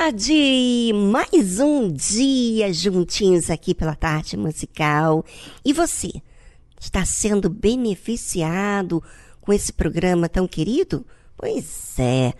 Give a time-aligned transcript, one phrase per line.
[0.00, 0.92] Tarde!
[0.94, 5.22] Mais um dia juntinhos aqui pela tarde musical.
[5.62, 6.10] E você,
[6.80, 9.04] está sendo beneficiado
[9.42, 11.04] com esse programa tão querido?
[11.36, 12.32] Pois é.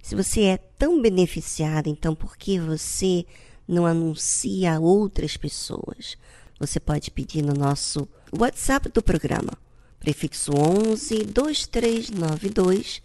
[0.00, 3.26] Se você é tão beneficiado, então por que você
[3.66, 6.16] não anuncia a outras pessoas?
[6.60, 9.54] Você pode pedir no nosso WhatsApp do programa,
[9.98, 13.02] prefixo 11 2392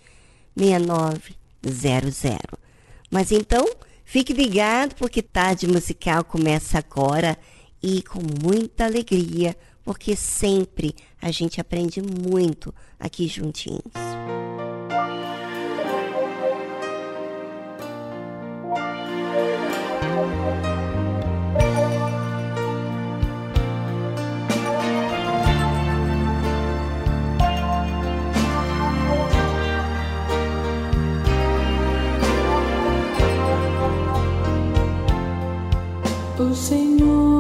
[0.56, 2.60] 6900.
[3.10, 3.66] Mas então,
[4.06, 7.38] fique ligado porque Tarde Musical começa agora
[7.84, 13.82] e com muita alegria, porque sempre a gente aprende muito aqui juntinhos.
[36.56, 37.35] Senhor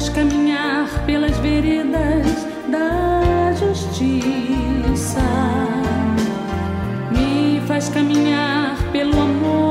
[0.00, 2.26] faz caminhar pelas veredas
[2.68, 5.20] da justiça,
[7.12, 9.69] me faz caminhar pelo amor.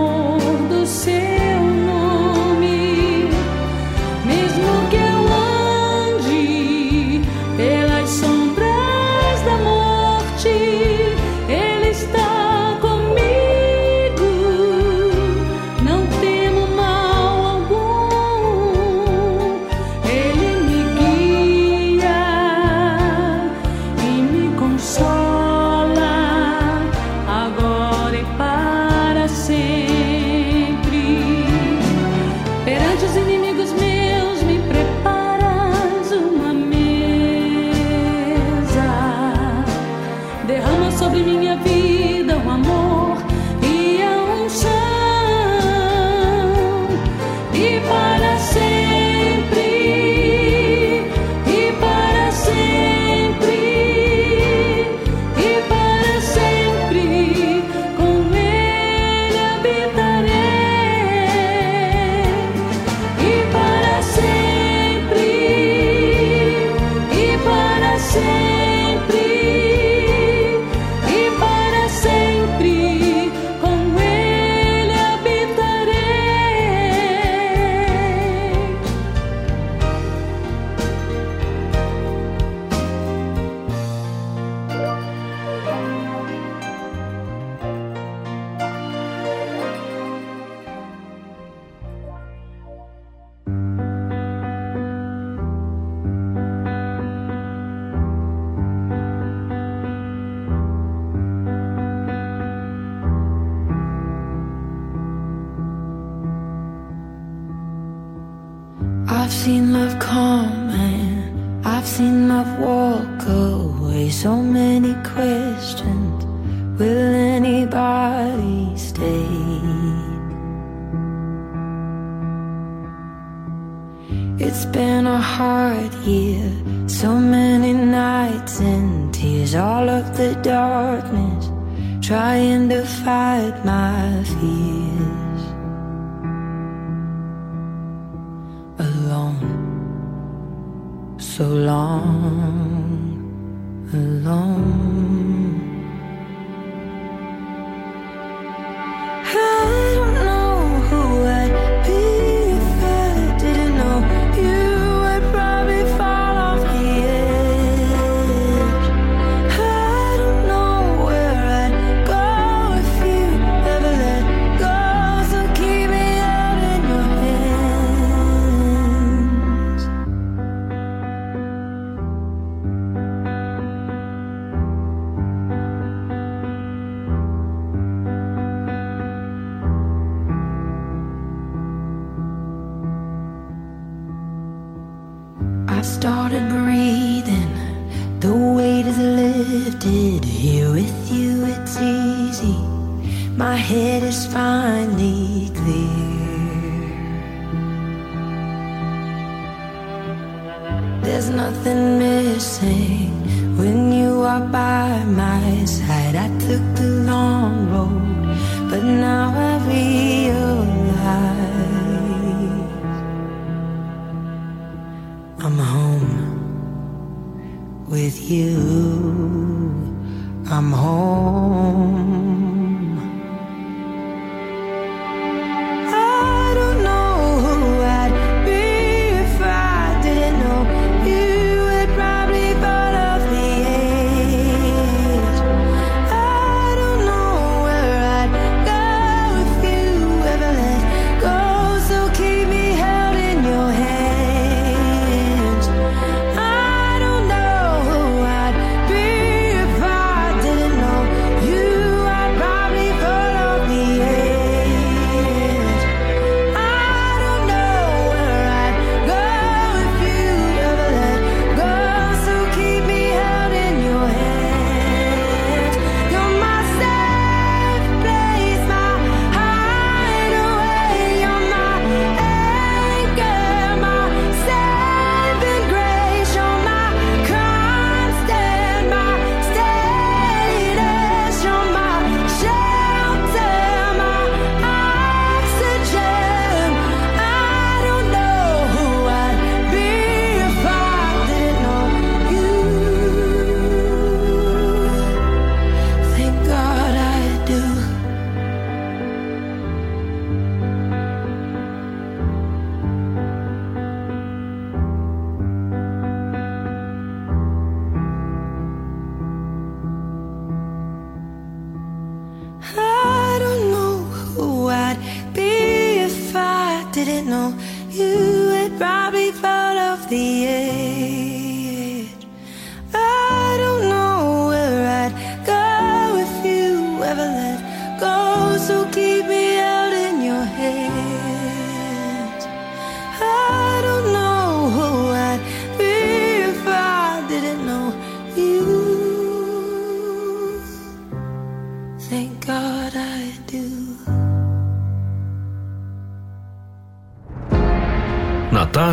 [193.39, 195.88] My head is finally clear.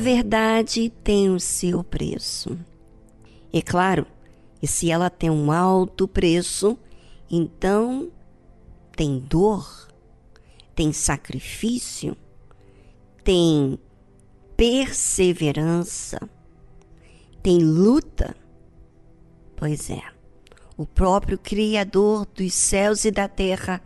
[0.00, 2.58] Verdade tem o seu preço.
[3.52, 4.06] É claro,
[4.62, 6.78] e se ela tem um alto preço,
[7.30, 8.10] então
[8.96, 9.88] tem dor,
[10.74, 12.16] tem sacrifício,
[13.22, 13.78] tem
[14.56, 16.18] perseverança,
[17.42, 18.34] tem luta.
[19.56, 20.02] Pois é,
[20.76, 23.82] o próprio Criador dos céus e da terra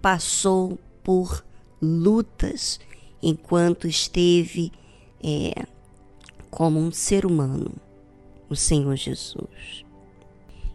[0.00, 1.44] passou por
[1.80, 2.80] lutas
[3.22, 4.72] enquanto esteve
[5.22, 5.66] é,
[6.50, 7.72] como um ser humano,
[8.48, 9.84] o Senhor Jesus.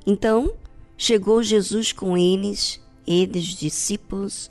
[0.05, 0.53] Então,
[0.97, 4.49] chegou Jesus com eles, eles, discípulos,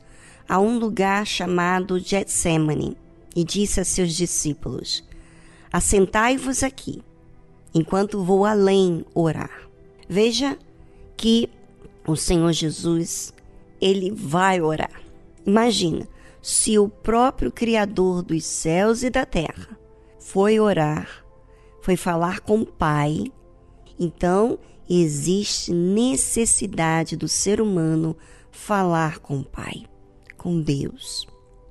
[0.49, 2.97] a um lugar chamado Getsemane
[3.35, 5.03] e disse a seus discípulos:
[5.73, 7.03] Assentai-vos aqui,
[7.75, 9.69] enquanto vou além orar.
[10.09, 10.57] Veja
[11.17, 11.51] que
[12.07, 13.35] o Senhor Jesus,
[13.81, 15.03] ele vai orar.
[15.45, 16.07] Imagina,
[16.41, 19.77] se o próprio Criador dos céus e da terra
[20.29, 21.25] foi orar,
[21.81, 23.33] foi falar com o Pai,
[23.97, 24.59] então
[24.91, 28.17] existe necessidade do ser humano
[28.51, 29.85] falar com o Pai,
[30.37, 31.29] com Deus.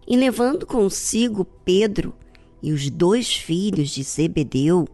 [0.07, 2.15] E levando consigo Pedro
[2.63, 4.87] e os dois filhos de Zebedeu,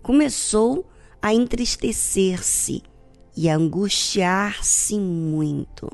[0.00, 0.88] começou
[1.20, 2.80] a entristecer-se
[3.36, 5.90] e a angustiar-se muito.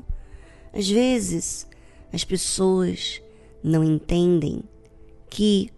[0.71, 1.67] Às vezes,
[2.13, 3.19] as pessoas
[3.63, 4.61] não entendem
[5.31, 5.71] que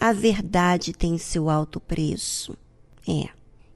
[0.00, 2.56] a verdade tem seu alto preço.
[3.06, 3.28] É,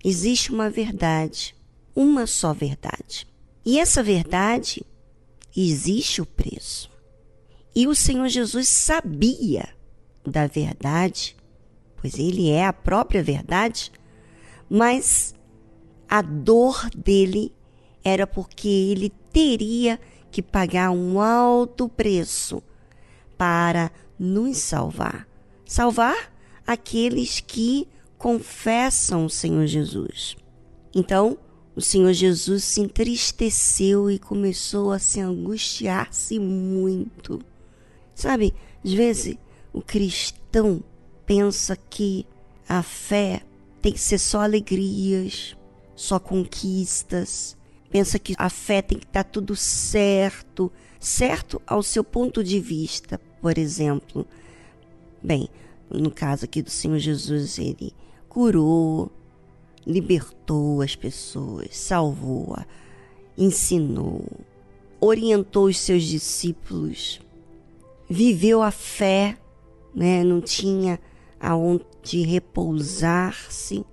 [0.05, 1.55] existe uma verdade,
[1.95, 3.26] uma só verdade.
[3.64, 4.85] E essa verdade
[5.57, 6.91] existe o preço.
[7.75, 9.69] E o Senhor Jesus sabia
[10.25, 11.37] da verdade,
[11.97, 13.91] pois ele é a própria verdade,
[14.69, 15.35] mas
[16.09, 17.52] a dor dele
[18.05, 19.99] era porque ele teria
[20.31, 22.62] que pagar um alto preço
[23.37, 25.26] para nos salvar
[25.73, 26.31] salvar
[26.67, 27.88] aqueles que
[28.19, 30.37] confessam o Senhor Jesus.
[30.95, 31.38] Então,
[31.75, 37.41] o Senhor Jesus se entristeceu e começou a se angustiar-se muito.
[38.14, 38.52] Sabe,
[38.85, 39.38] às vezes
[39.73, 40.85] o cristão
[41.25, 42.26] pensa que
[42.69, 43.41] a fé
[43.81, 45.57] tem que ser só alegrias,
[45.97, 47.57] só conquistas.
[47.91, 53.19] Pensa que a fé tem que estar tudo certo, certo ao seu ponto de vista,
[53.41, 54.26] por exemplo.
[55.23, 55.49] Bem,
[55.91, 57.95] no caso aqui do Senhor Jesus, ele
[58.29, 59.11] curou,
[59.87, 62.57] libertou as pessoas, salvou,
[63.37, 64.25] ensinou,
[65.00, 67.21] orientou os seus discípulos,
[68.09, 69.38] viveu a fé,
[69.95, 70.25] né?
[70.25, 70.99] não tinha
[71.38, 73.85] aonde repousar-se,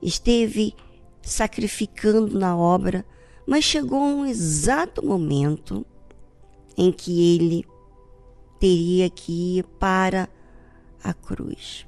[0.00, 0.74] esteve
[1.20, 3.04] sacrificando na obra,
[3.46, 5.84] mas chegou um exato momento
[6.76, 7.64] em que ele
[8.62, 10.28] teria que ir para
[11.02, 11.84] a cruz.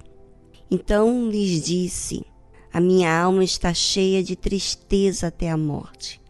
[0.68, 2.26] Então lhes disse:
[2.72, 6.20] A minha alma está cheia de tristeza até a morte.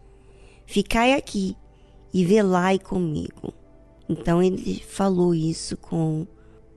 [0.67, 1.57] Ficai aqui
[2.13, 3.51] e velai comigo.
[4.07, 6.27] Então ele falou isso com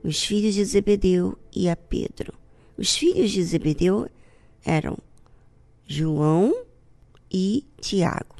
[0.03, 2.33] os filhos de Zebedeu e a Pedro.
[2.75, 4.09] Os filhos de Zebedeu
[4.65, 4.97] eram
[5.85, 6.55] João
[7.31, 8.35] e Tiago.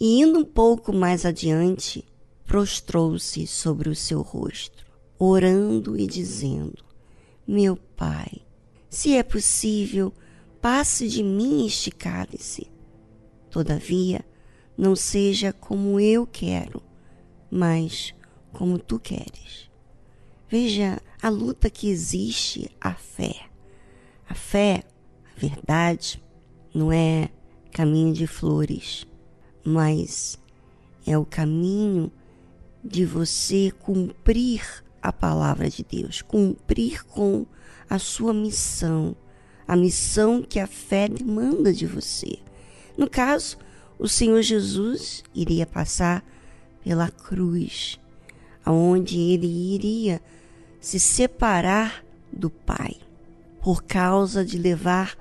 [0.00, 2.02] E indo um pouco mais adiante,
[2.48, 4.86] prostrou-se sobre o seu rosto
[5.18, 6.82] orando e dizendo:
[7.46, 8.40] Meu Pai,
[8.88, 10.12] se é possível,
[10.60, 12.66] passe de mim este cálice.
[13.50, 14.24] Todavia,
[14.76, 16.82] não seja como eu quero,
[17.50, 18.14] mas
[18.52, 19.70] como tu queres.
[20.48, 23.46] Veja a luta que existe a fé.
[24.26, 24.84] A fé,
[25.36, 26.22] a verdade,
[26.74, 27.28] não é
[27.72, 29.06] caminho de flores,
[29.62, 30.38] mas
[31.06, 32.10] é o caminho
[32.88, 34.62] de você cumprir
[35.02, 37.46] a palavra de Deus, cumprir com
[37.88, 39.14] a sua missão,
[39.66, 42.38] a missão que a fé demanda de você.
[42.96, 43.58] No caso,
[43.98, 46.24] o Senhor Jesus iria passar
[46.82, 48.00] pela cruz,
[48.64, 50.20] aonde ele iria
[50.80, 52.96] se separar do Pai,
[53.60, 55.16] por causa de levar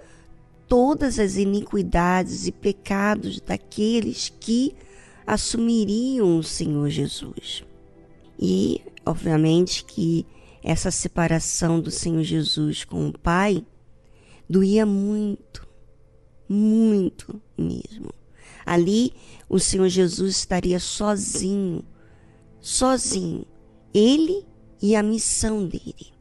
[0.68, 4.76] todas as iniquidades e pecados daqueles que
[5.28, 7.66] assumiriam o Senhor Jesus.
[8.40, 10.26] E, obviamente, que
[10.64, 13.66] essa separação do Senhor Jesus com o Pai
[14.50, 15.68] doía muito,
[16.48, 18.14] muito mesmo.
[18.66, 19.14] Ali,
[19.50, 21.84] o Senhor Jesus estaria sozinho,
[22.62, 23.46] sozinho,
[23.94, 24.46] ele
[24.82, 26.14] e a missão dele.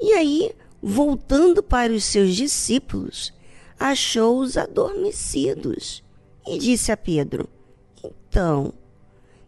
[0.00, 3.32] E aí, voltando para os seus discípulos,
[3.78, 6.02] achou-os adormecidos
[6.46, 7.48] e disse a Pedro:
[8.36, 8.70] Então,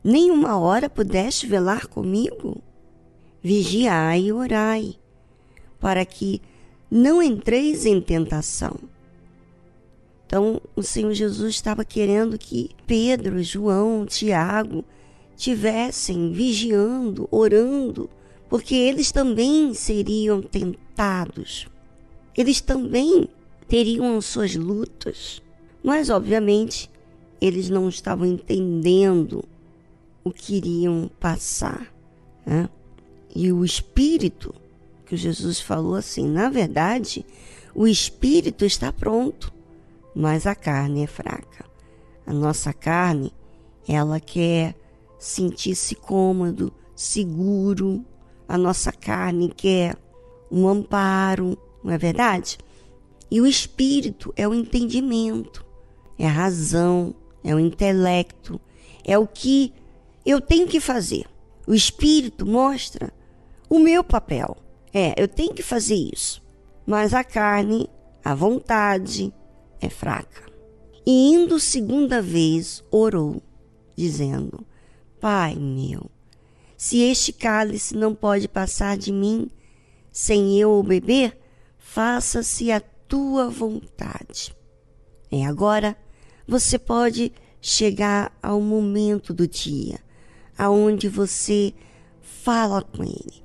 [0.03, 2.57] nem uma hora pudeste velar comigo?
[3.43, 4.95] Vigiai e orai,
[5.79, 6.41] para que
[6.91, 8.75] não entreis em tentação.
[10.25, 14.83] Então, o Senhor Jesus estava querendo que Pedro, João, Tiago
[15.37, 18.09] tivessem vigiando, orando,
[18.49, 21.69] porque eles também seriam tentados.
[22.35, 23.29] Eles também
[23.69, 25.43] teriam suas lutas,
[25.85, 26.89] mas obviamente
[27.41, 29.45] eles não estavam entendendo
[30.25, 31.93] o que iriam passar.
[32.45, 32.69] Né?
[33.35, 34.55] E o espírito,
[35.07, 37.25] que Jesus falou assim, na verdade,
[37.75, 39.53] o espírito está pronto,
[40.15, 41.65] mas a carne é fraca.
[42.27, 43.33] A nossa carne,
[43.87, 44.75] ela quer
[45.19, 48.05] sentir-se cômodo, seguro.
[48.49, 49.97] A nossa carne quer
[50.51, 52.59] um amparo, não é verdade?
[53.31, 55.65] E o espírito é o entendimento,
[56.19, 57.15] é a razão,
[57.49, 58.61] é o intelecto,
[59.03, 59.73] é o que
[60.25, 61.25] eu tenho que fazer.
[61.67, 63.11] O espírito mostra
[63.71, 64.55] o meu papel.
[64.93, 66.43] É, eu tenho que fazer isso.
[66.87, 67.89] Mas a carne,
[68.23, 69.33] a vontade,
[69.81, 70.43] é fraca.
[71.07, 73.43] E indo segunda vez, orou,
[73.97, 74.67] dizendo:
[75.19, 76.11] Pai meu,
[76.77, 79.51] se este cálice não pode passar de mim
[80.13, 81.41] sem eu o beber,
[81.79, 84.55] faça-se a tua vontade.
[85.33, 85.97] E agora
[86.49, 87.31] você pode
[87.61, 90.01] chegar ao momento do dia
[90.57, 91.75] aonde você
[92.23, 93.45] fala com ele.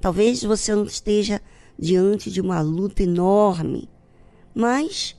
[0.00, 1.42] Talvez você não esteja
[1.76, 3.90] diante de uma luta enorme,
[4.54, 5.16] mas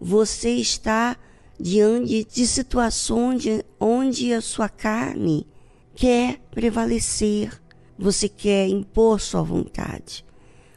[0.00, 1.16] você está
[1.60, 3.44] diante de situações
[3.78, 5.46] onde a sua carne
[5.94, 7.60] quer prevalecer,
[7.98, 10.24] você quer impor sua vontade,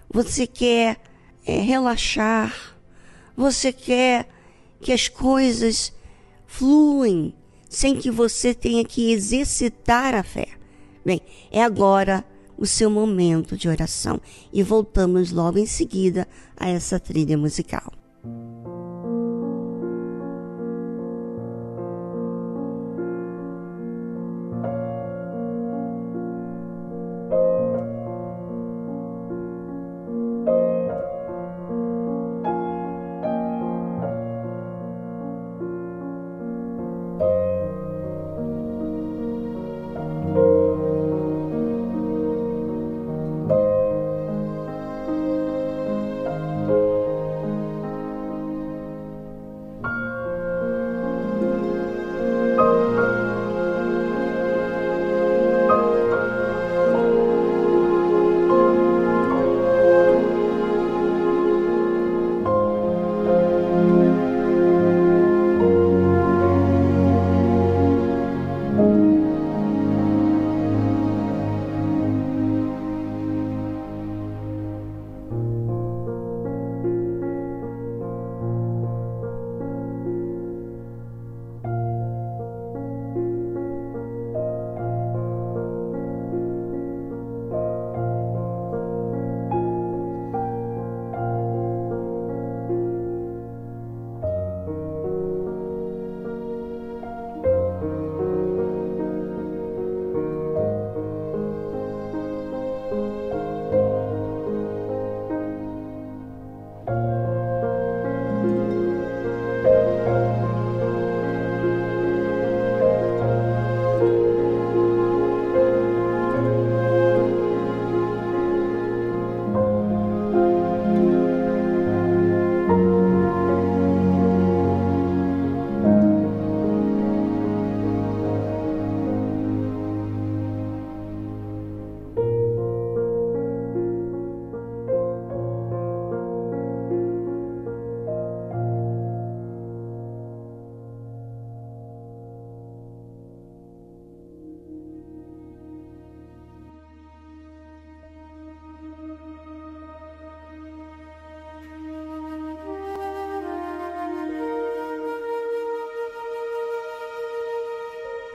[0.09, 0.97] você quer
[1.45, 2.77] é, relaxar,
[3.37, 4.27] você quer
[4.81, 5.93] que as coisas
[6.51, 7.33] fluem
[7.69, 10.49] sem que você tenha que exercitar a fé.
[11.03, 12.25] Bem, é agora
[12.57, 14.19] o seu momento de oração
[14.51, 18.00] e voltamos logo em seguida a essa trilha musical.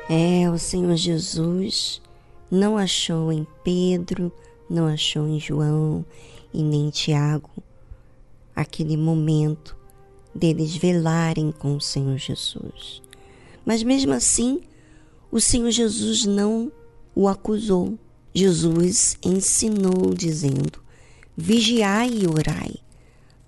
[0.09, 2.01] É, o Senhor Jesus
[2.49, 4.33] não achou em Pedro,
[4.71, 6.05] não achou em João
[6.55, 7.51] e nem em Tiago
[8.55, 9.77] aquele momento
[10.35, 13.03] deles velarem com o Senhor Jesus.
[13.65, 14.61] Mas mesmo assim,
[15.31, 16.71] o Senhor Jesus não
[17.15, 17.99] o acusou.
[18.33, 20.79] Jesus ensinou, dizendo:
[21.37, 22.77] Vigiai e orai,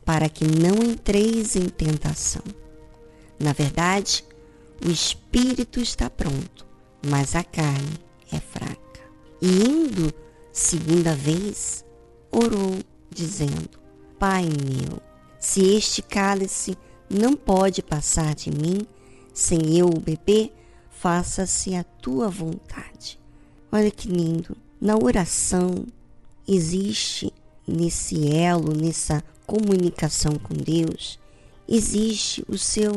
[0.05, 2.43] para que não entreis em tentação.
[3.39, 4.25] Na verdade,
[4.85, 6.67] o espírito está pronto,
[7.07, 7.99] mas a carne
[8.33, 8.79] é fraca.
[9.41, 10.13] E indo
[10.53, 11.85] segunda vez,
[12.31, 12.79] orou,
[13.11, 13.79] dizendo:
[14.19, 15.01] Pai meu,
[15.39, 16.77] se este cálice
[17.09, 18.87] não pode passar de mim
[19.33, 20.53] sem eu o beber,
[20.91, 23.19] faça-se a tua vontade.
[23.71, 24.57] Olha que lindo.
[24.81, 25.87] Na oração
[26.47, 27.33] existe
[27.67, 31.19] nesse elo, nessa comunicação com Deus,
[31.69, 32.93] existe o seu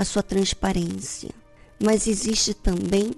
[0.00, 1.28] a sua transparência,
[1.78, 3.10] mas existe também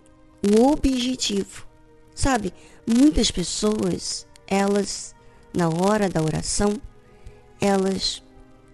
[0.43, 1.65] o objetivo.
[2.13, 2.53] Sabe,
[2.85, 5.15] muitas pessoas, elas
[5.55, 6.83] na hora da oração,
[7.61, 8.21] elas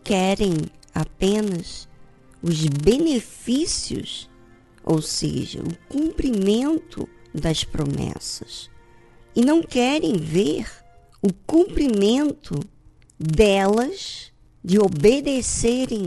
[0.02, 0.54] querem
[0.94, 1.86] apenas
[2.42, 4.30] os benefícios,
[4.82, 8.70] ou seja, o cumprimento das promessas,
[9.36, 10.66] e não querem ver
[11.20, 12.58] o cumprimento
[13.18, 14.32] delas
[14.64, 16.06] de obedecerem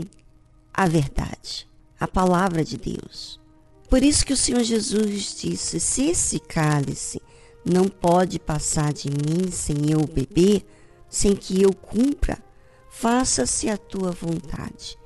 [0.74, 1.70] à verdade,
[2.02, 3.40] à palavra de Deus.
[3.88, 7.20] Por isso que o Senhor Jesus disse: se esse cálice
[7.64, 10.64] não pode passar de mim sem eu beber,
[11.08, 12.38] sem que eu cumpra
[12.92, 14.98] faça-se a tua vontade.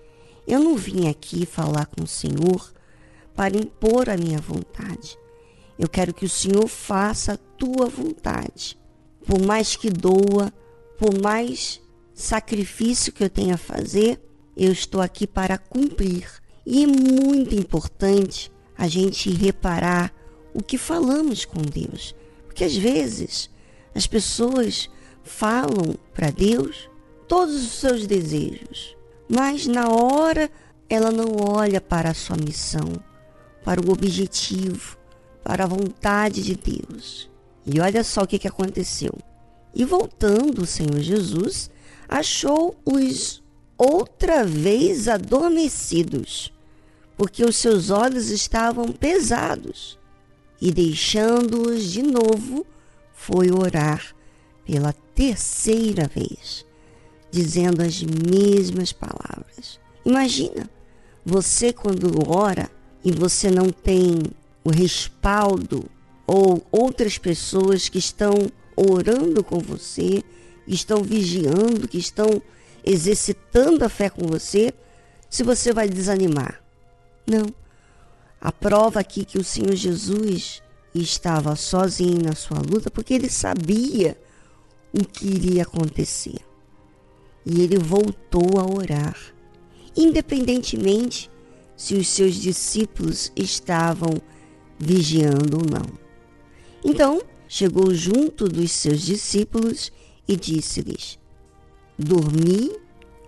[0.47, 2.73] Eu não vim aqui falar com o Senhor
[3.35, 5.17] para impor a minha vontade.
[5.79, 8.79] Eu quero que o Senhor faça a tua vontade.
[9.25, 10.53] Por mais que doa,
[10.99, 11.81] por mais
[12.13, 14.21] sacrifício que eu tenha a fazer,
[14.57, 16.29] eu estou aqui para cumprir.
[16.67, 20.13] E é muito importante a gente reparar
[20.53, 22.15] o que falamos com Deus.
[22.45, 23.49] Porque às vezes
[23.95, 24.91] as pessoas
[25.23, 26.91] falam para Deus
[27.29, 28.97] todos os seus desejos,
[29.29, 30.51] mas na hora
[30.89, 32.93] ela não olha para a sua missão,
[33.65, 34.97] para o objetivo,
[35.43, 37.31] para a vontade de Deus.
[37.65, 39.13] E olha só o que, que aconteceu.
[39.75, 41.71] E voltando o Senhor Jesus,
[42.09, 43.43] achou-os
[43.77, 46.53] outra vez adormecidos,
[47.17, 49.99] porque os seus olhos estavam pesados.
[50.61, 52.67] E deixando-os de novo,
[53.13, 54.15] foi orar
[54.65, 56.65] pela terceira vez
[57.31, 59.79] dizendo as mesmas palavras.
[60.05, 60.71] Imagina
[61.25, 62.71] você quando ora
[63.05, 64.19] e você não tem
[64.65, 65.85] o respaldo
[66.27, 68.33] ou outras pessoas que estão
[68.77, 70.23] orando com você,
[70.67, 72.43] estão vigiando, que estão
[72.85, 74.73] exercitando a fé com você,
[75.29, 76.66] se você vai desanimar.
[77.27, 77.47] Não.
[78.41, 80.63] A prova aqui que o Senhor Jesus
[80.95, 84.19] estava sozinho na sua luta porque ele sabia
[84.93, 86.41] o que iria acontecer
[87.47, 89.17] e ele voltou a orar,
[89.97, 91.31] independentemente
[91.77, 94.15] se os seus discípulos estavam
[94.79, 95.87] vigiando ou não.
[96.85, 99.93] Então chegou junto dos seus discípulos
[100.27, 101.19] e disse-lhes:
[101.97, 102.73] Dormi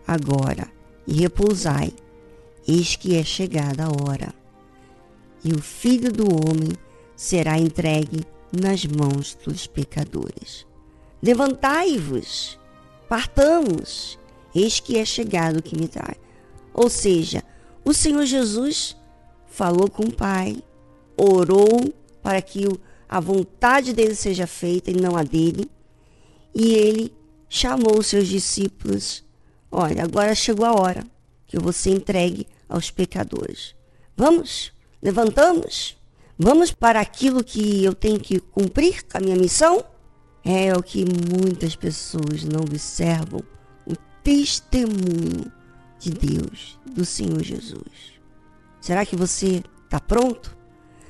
[0.07, 0.69] agora
[1.07, 1.93] e repousai,
[2.69, 4.35] eis que é chegada a hora,
[5.43, 6.73] e o filho do homem
[7.17, 10.67] será entregue nas mãos dos pecadores.
[11.23, 12.59] Levantai-vos
[13.09, 14.19] partamos,
[14.55, 16.17] eis que é chegado o que me traz.
[16.75, 17.43] Ou seja,
[17.85, 18.95] o Senhor Jesus
[19.47, 20.63] falou com o Pai,
[21.17, 22.69] orou para que
[23.09, 25.69] a vontade dele seja feita e não a dele,
[26.55, 27.13] e ele
[27.49, 29.25] chamou os seus discípulos:
[29.71, 31.05] Olha, agora chegou a hora
[31.47, 33.75] que eu vou ser entregue aos pecadores.
[34.17, 35.97] Vamos, levantamos,
[36.39, 39.85] vamos para aquilo que eu tenho que cumprir com a minha missão?
[40.45, 43.41] É o que muitas pessoas não observam
[43.87, 45.51] o testemunho
[45.99, 48.19] de Deus, do Senhor Jesus.
[48.81, 50.57] Será que você está pronto?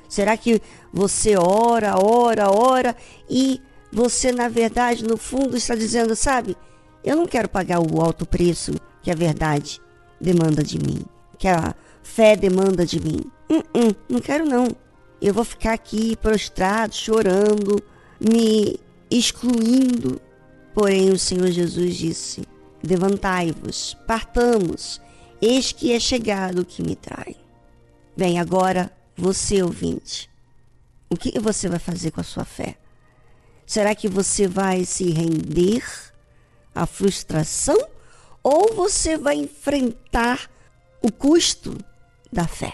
[0.07, 2.95] Será que você ora, ora, ora
[3.29, 6.57] e você, na verdade, no fundo, está dizendo, sabe,
[7.03, 9.79] eu não quero pagar o alto preço que a verdade
[10.19, 11.05] demanda de mim,
[11.39, 11.73] que a
[12.03, 13.21] fé demanda de mim.
[13.49, 14.67] Uh -uh, não quero não.
[15.21, 17.81] Eu vou ficar aqui prostrado, chorando,
[18.19, 20.21] me excluindo.
[20.73, 22.43] Porém, o Senhor Jesus disse:
[22.83, 25.01] Levantai-vos, partamos,
[25.41, 27.35] eis que é chegado o que me trai.
[28.15, 30.29] Bem, agora você, ouvinte,
[31.09, 32.75] o que você vai fazer com a sua fé?
[33.65, 35.83] Será que você vai se render
[36.73, 37.77] à frustração
[38.43, 40.49] ou você vai enfrentar
[41.01, 41.77] o custo
[42.31, 42.73] da fé?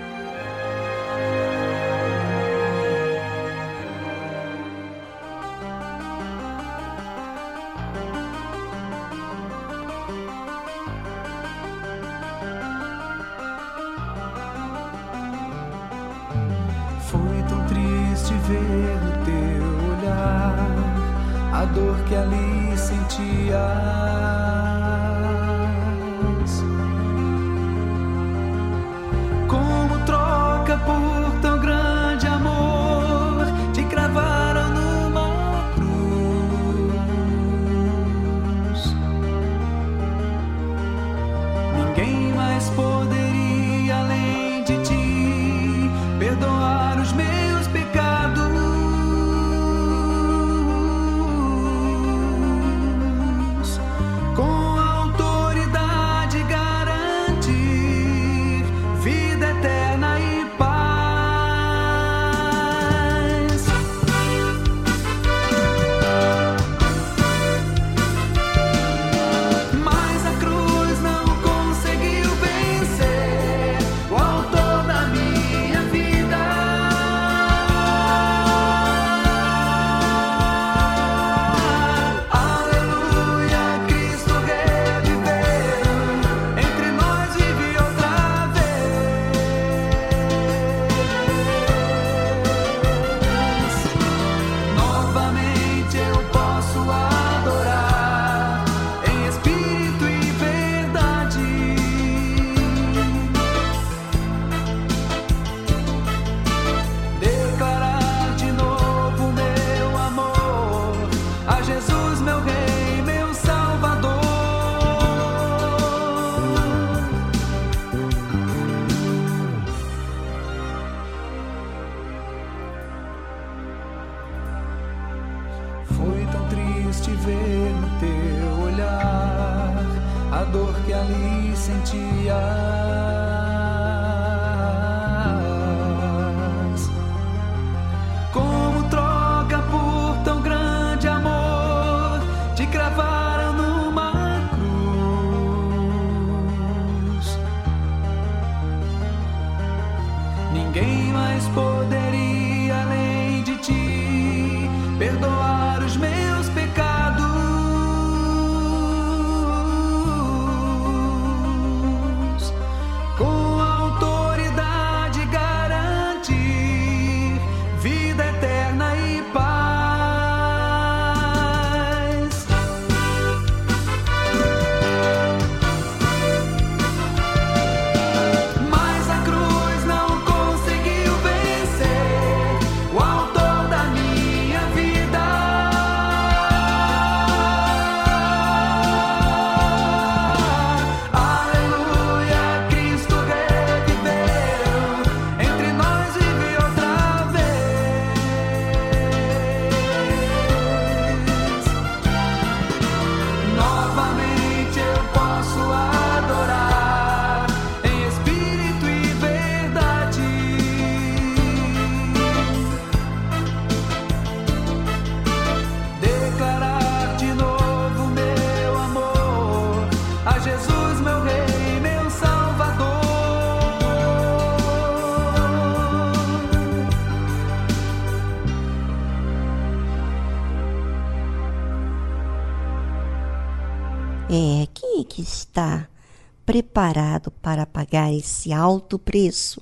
[236.71, 239.61] Preparado para pagar esse alto preço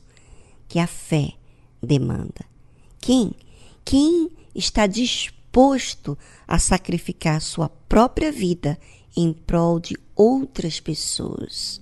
[0.67, 1.33] que a fé
[1.81, 2.45] demanda?
[3.01, 3.31] Quem?
[3.83, 6.15] Quem está disposto
[6.47, 8.77] a sacrificar sua própria vida
[9.17, 11.81] em prol de outras pessoas?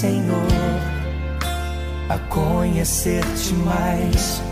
[0.00, 0.48] Senhor,
[2.08, 4.42] a conhecer-te mais,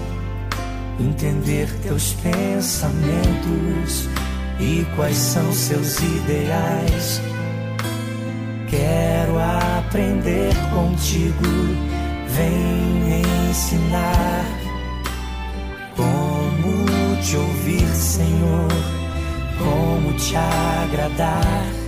[1.01, 4.11] entender teus pensamentos
[4.61, 7.23] e quais são seus ideais.
[8.69, 11.49] Quero aprender contigo,
[12.29, 14.45] vem ensinar
[15.97, 18.69] como te ouvir, Senhor,
[19.57, 21.88] como te agradar,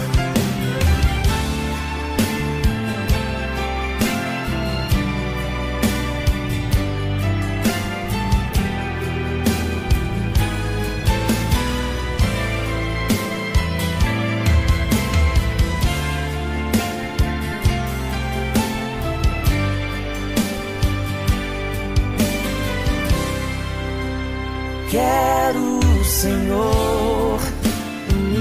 [26.21, 27.39] Senhor,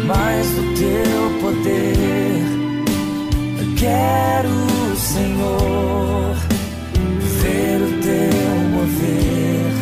[0.06, 2.44] mais do teu poder.
[3.78, 4.50] Quero,
[4.98, 6.36] Senhor,
[7.40, 9.72] ver o teu mover.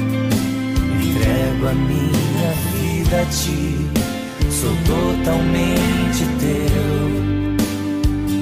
[1.02, 3.90] Entrego a minha vida a ti,
[4.48, 6.94] sou totalmente teu.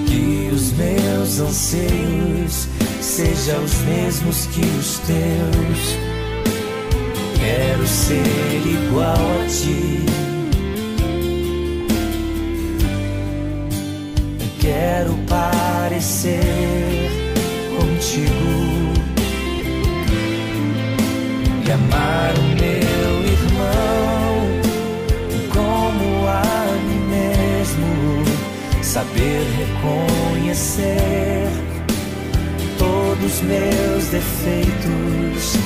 [0.06, 2.68] Que os meus anseios
[3.00, 6.15] sejam os mesmos que os teus.
[7.46, 8.26] Quero ser
[8.66, 10.04] igual a ti.
[14.60, 17.08] Quero parecer
[17.76, 18.92] contigo
[21.64, 24.34] e amar o meu irmão
[25.54, 26.42] como a
[26.84, 27.88] mim mesmo.
[28.82, 31.48] Saber reconhecer
[32.76, 35.65] todos os meus defeitos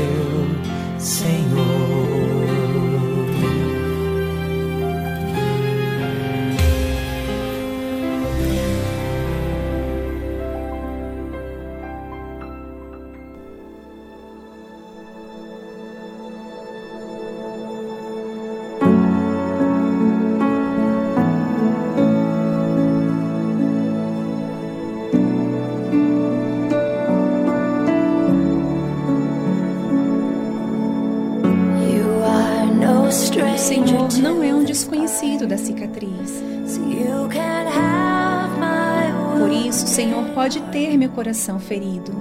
[41.11, 42.11] coração ferido.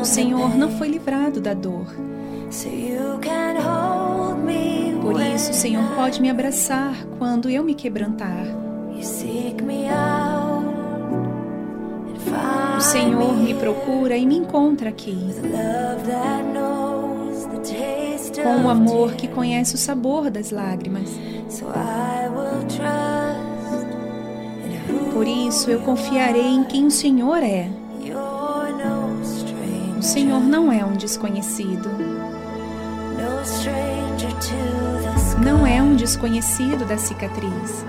[0.00, 1.86] O Senhor não foi livrado da dor.
[5.00, 8.44] Por isso, o Senhor pode me abraçar quando eu me quebrantar.
[12.76, 15.16] O Senhor me procura e me encontra aqui,
[18.42, 21.10] com o amor que conhece o sabor das lágrimas.
[25.20, 27.68] Por isso, eu confiarei em quem o Senhor é.
[29.98, 31.90] O Senhor não é um desconhecido.
[35.44, 37.84] Não é um desconhecido da cicatriz.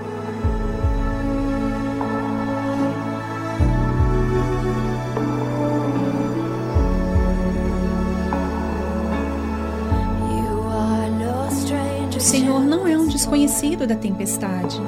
[12.14, 14.78] O Senhor não é um desconhecido da tempestade.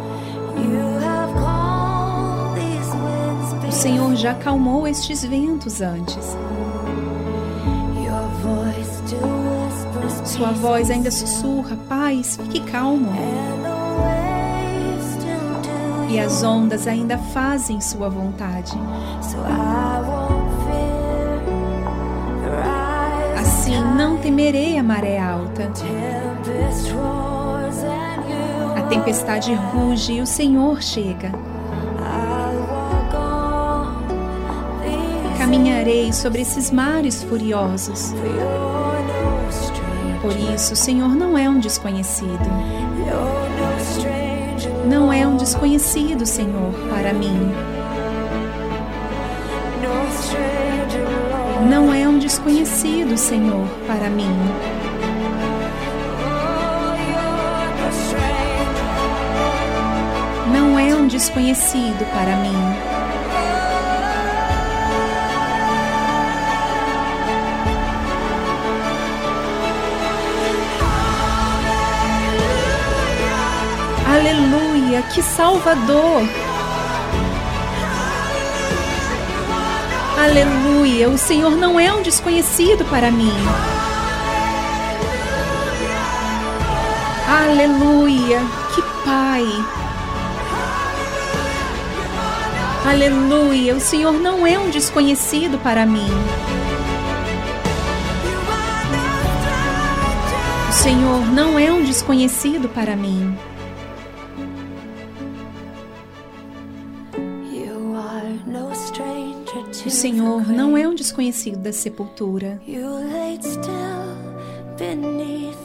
[3.84, 6.34] Senhor já acalmou estes ventos antes.
[10.24, 13.12] Sua voz ainda sussurra: paz, fique calmo.
[16.08, 18.72] E as ondas ainda fazem sua vontade.
[23.38, 25.70] Assim não temerei a maré alta.
[28.78, 31.53] A tempestade ruge e o Senhor chega.
[36.14, 38.14] Sobre esses mares furiosos.
[40.22, 42.40] Por isso, o Senhor não é um desconhecido.
[44.88, 47.52] Não é um desconhecido, Senhor, para mim.
[51.68, 54.34] Não é um desconhecido, Senhor, para mim.
[60.50, 63.03] Não é um desconhecido para mim.
[74.26, 76.22] Aleluia, que Salvador!
[80.18, 83.34] Aleluia, o Senhor não é um desconhecido para mim.
[87.28, 88.40] Aleluia,
[88.74, 89.44] que Pai!
[92.88, 96.10] Aleluia, o Senhor não é um desconhecido para mim.
[100.70, 103.36] O Senhor não é um desconhecido para mim.
[111.04, 112.58] Desconhecido da sepultura.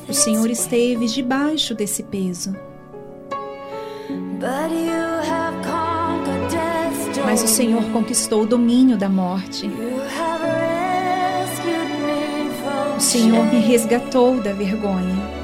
[0.08, 2.54] O Senhor esteve debaixo desse peso.
[7.26, 9.72] Mas o Senhor conquistou o domínio da morte.
[12.98, 15.40] O Senhor me resgatou da vergonha.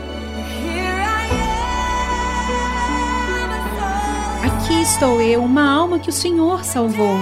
[4.44, 7.18] Aqui estou eu, uma alma que o Senhor salvou.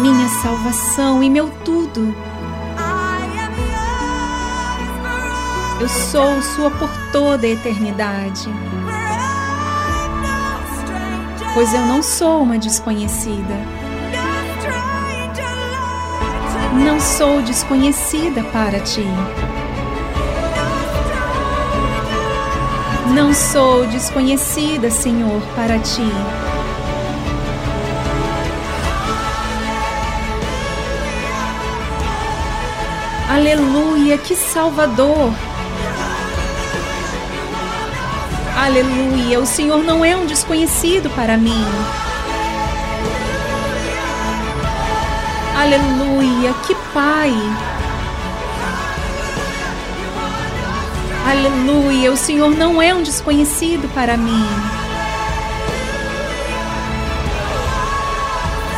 [0.00, 2.14] Minha salvação e meu tudo.
[5.78, 8.48] Eu sou sua por toda a eternidade.
[11.52, 13.54] Pois eu não sou uma desconhecida.
[16.82, 19.06] Não sou desconhecida para ti.
[23.14, 26.10] Não sou desconhecida, Senhor, para ti.
[33.32, 35.32] Aleluia, que Salvador!
[38.56, 41.64] Aleluia, o Senhor não é um desconhecido para mim.
[45.56, 47.32] Aleluia, que Pai!
[51.30, 54.44] Aleluia, o Senhor não é um desconhecido para mim.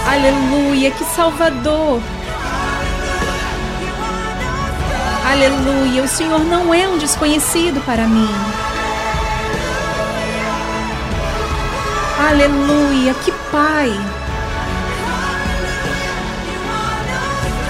[0.06, 2.02] Aleluia, que Salvador!
[5.32, 8.28] Aleluia, o Senhor não é um desconhecido para mim.
[12.18, 13.88] Aleluia, que Pai!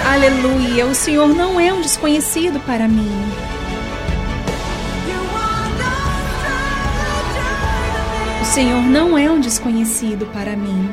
[0.05, 3.09] Aleluia, o Senhor não é um desconhecido para mim.
[8.41, 10.89] O Senhor não é um desconhecido para mim.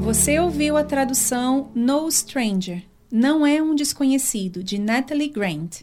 [0.00, 2.82] Você ouviu a tradução No Stranger,
[3.16, 5.82] não é um Desconhecido, de Natalie Grant.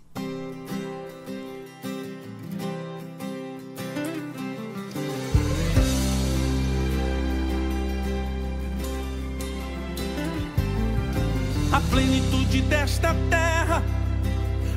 [11.72, 13.82] A plenitude desta terra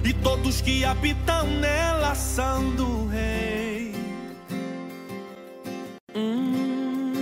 [0.05, 3.93] e todos que habitam nela são do Rei.
[6.15, 7.13] Hum.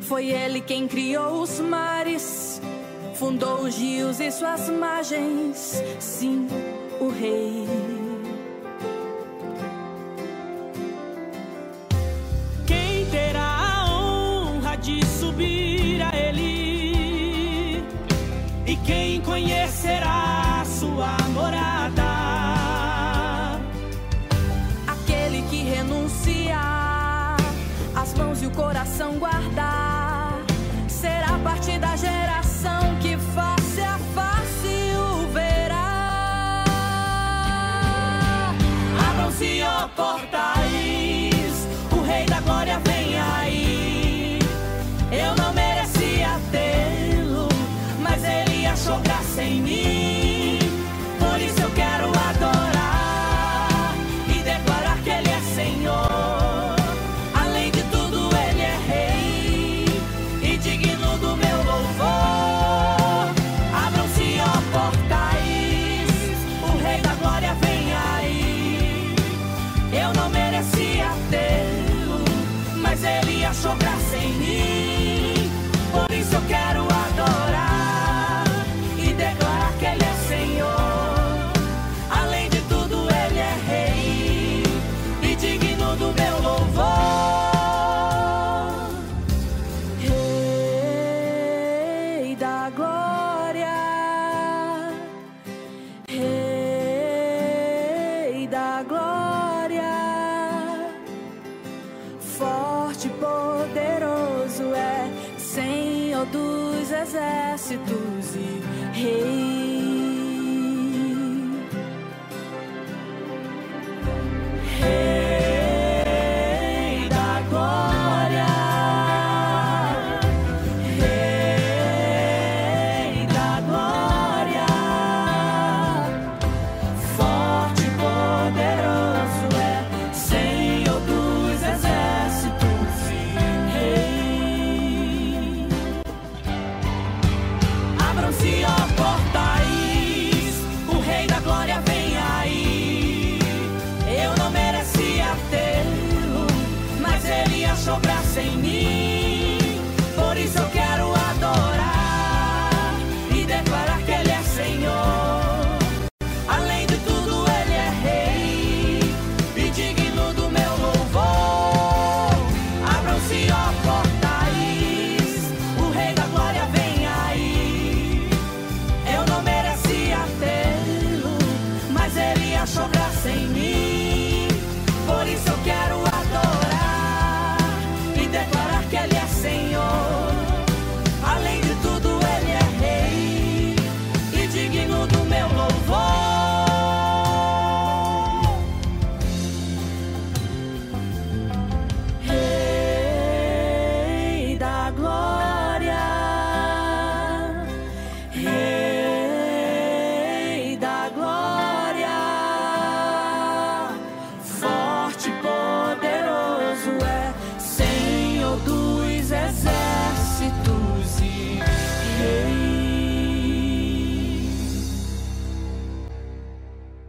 [0.00, 2.39] Foi Ele quem criou os mares
[3.20, 6.48] fundou os rios e suas margens, sim,
[6.98, 7.68] o rei.
[12.66, 17.84] Quem terá a honra de subir a ele?
[18.66, 20.29] E quem conhecerá?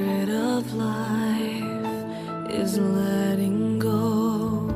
[0.00, 4.66] secret of life is letting go.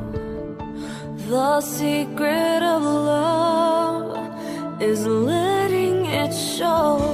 [1.28, 7.13] The secret of love is letting it show.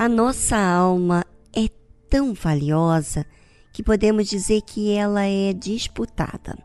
[0.00, 1.68] A nossa alma é
[2.08, 3.26] tão valiosa
[3.70, 6.56] que podemos dizer que ela é disputada.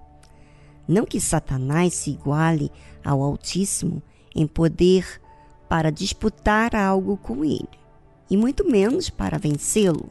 [0.88, 2.72] Não que Satanás se iguale
[3.04, 4.02] ao Altíssimo
[4.34, 5.22] em poder
[5.68, 7.68] para disputar algo com ele,
[8.30, 10.10] e muito menos para vencê-lo,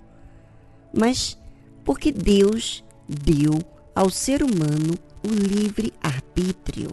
[0.92, 1.38] mas
[1.82, 3.54] porque Deus deu
[3.94, 6.90] ao ser humano o livre arbítrio.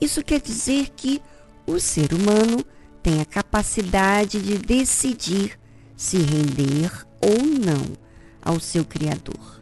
[0.00, 1.22] Isso quer dizer que
[1.64, 2.66] o ser humano
[3.02, 5.58] tem a capacidade de decidir
[5.96, 7.96] se render ou não
[8.40, 9.60] ao seu Criador.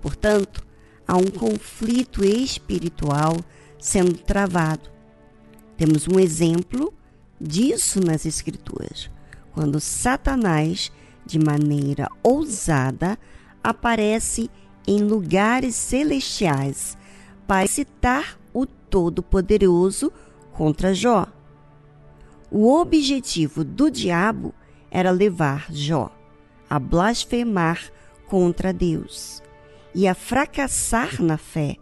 [0.00, 0.64] Portanto,
[1.06, 3.36] há um conflito espiritual
[3.78, 4.90] sendo travado.
[5.76, 6.92] Temos um exemplo
[7.40, 9.10] disso nas Escrituras,
[9.52, 10.92] quando Satanás,
[11.26, 13.18] de maneira ousada,
[13.62, 14.50] aparece
[14.86, 16.96] em lugares celestiais
[17.46, 20.12] para citar o Todo-Poderoso
[20.52, 21.26] contra Jó.
[22.54, 24.54] O objetivo do diabo
[24.90, 26.10] era levar Jó
[26.68, 27.90] a blasfemar
[28.26, 29.42] contra Deus
[29.94, 31.76] e a fracassar na fé,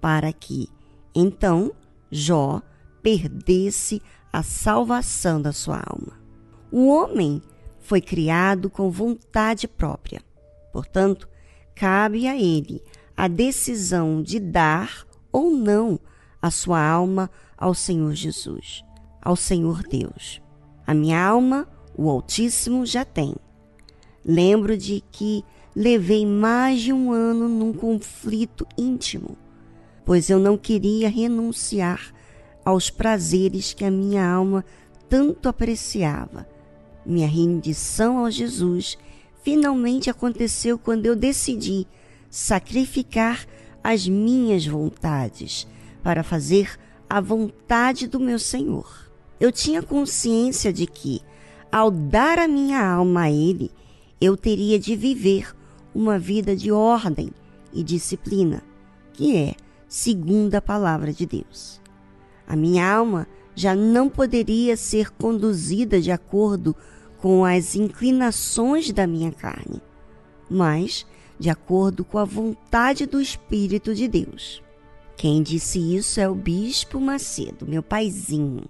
[0.00, 0.70] para que,
[1.14, 1.70] então,
[2.10, 2.62] Jó
[3.02, 4.00] perdesse
[4.32, 6.18] a salvação da sua alma.
[6.72, 7.42] O homem
[7.78, 10.22] foi criado com vontade própria.
[10.72, 11.28] Portanto,
[11.74, 12.82] cabe a ele
[13.14, 16.00] a decisão de dar ou não
[16.40, 18.82] a sua alma ao Senhor Jesus,
[19.26, 20.40] ao Senhor Deus.
[20.86, 21.66] A minha alma,
[21.98, 23.34] o Altíssimo já tem.
[24.24, 25.44] Lembro de que
[25.74, 29.36] levei mais de um ano num conflito íntimo,
[30.04, 32.14] pois eu não queria renunciar
[32.64, 34.64] aos prazeres que a minha alma
[35.08, 36.46] tanto apreciava.
[37.04, 38.96] Minha rendição ao Jesus
[39.42, 41.84] finalmente aconteceu quando eu decidi
[42.30, 43.44] sacrificar
[43.82, 45.66] as minhas vontades
[46.00, 46.78] para fazer
[47.10, 49.05] a vontade do meu Senhor.
[49.38, 51.20] Eu tinha consciência de que,
[51.70, 53.70] ao dar a minha alma a Ele,
[54.20, 55.54] eu teria de viver
[55.94, 57.30] uma vida de ordem
[57.72, 58.62] e disciplina,
[59.12, 59.54] que é
[59.88, 61.80] segundo a palavra de Deus.
[62.46, 66.76] A minha alma já não poderia ser conduzida de acordo
[67.18, 69.82] com as inclinações da minha carne,
[70.48, 71.06] mas
[71.38, 74.62] de acordo com a vontade do Espírito de Deus.
[75.16, 78.64] Quem disse isso é o Bispo Macedo, meu paizinho.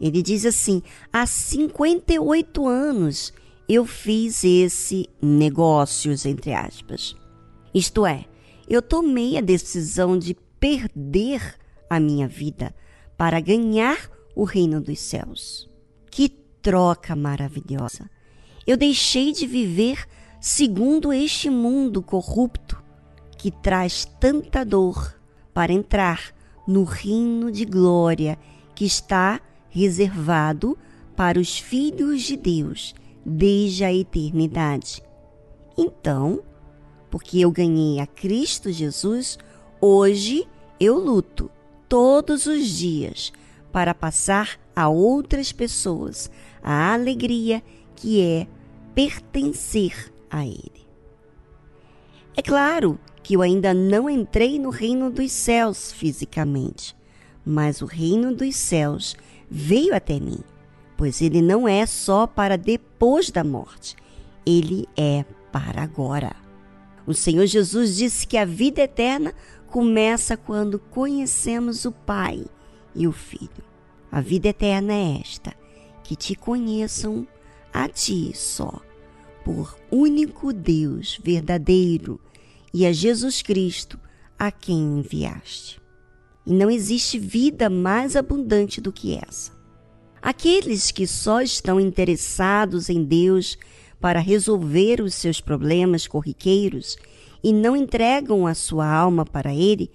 [0.00, 3.32] Ele diz assim: há 58 anos
[3.68, 7.14] eu fiz esse negócios, entre aspas.
[7.74, 8.24] Isto é,
[8.68, 11.56] eu tomei a decisão de perder
[11.88, 12.74] a minha vida
[13.16, 15.68] para ganhar o reino dos céus.
[16.10, 16.28] Que
[16.62, 18.10] troca maravilhosa!
[18.66, 20.06] Eu deixei de viver
[20.40, 22.82] segundo este mundo corrupto
[23.36, 25.14] que traz tanta dor
[25.54, 26.34] para entrar
[26.66, 28.38] no reino de glória
[28.74, 30.76] que está reservado
[31.16, 35.02] para os filhos de Deus desde a eternidade.
[35.76, 36.42] Então,
[37.10, 39.38] porque eu ganhei a Cristo Jesus,
[39.80, 40.46] hoje
[40.80, 41.50] eu luto
[41.88, 43.32] todos os dias
[43.72, 46.30] para passar a outras pessoas
[46.62, 47.62] a alegria
[47.96, 48.46] que é
[48.94, 50.86] pertencer a Ele.
[52.36, 56.96] É claro que eu ainda não entrei no reino dos céus fisicamente,
[57.44, 59.16] mas o reino dos céus
[59.50, 60.38] veio até mim,
[60.96, 63.96] pois ele não é só para depois da morte,
[64.44, 66.34] ele é para agora.
[67.06, 69.34] O Senhor Jesus disse que a vida eterna
[69.68, 72.44] começa quando conhecemos o Pai
[72.94, 73.64] e o Filho.
[74.10, 75.54] A vida eterna é esta:
[76.02, 77.26] que te conheçam
[77.72, 78.80] a ti só,
[79.44, 82.20] por único Deus verdadeiro
[82.72, 83.98] e a Jesus Cristo,
[84.38, 85.80] a quem enviaste.
[86.48, 89.52] E não existe vida mais abundante do que essa.
[90.22, 93.58] Aqueles que só estão interessados em Deus
[94.00, 96.96] para resolver os seus problemas corriqueiros
[97.44, 99.90] e não entregam a sua alma para Ele,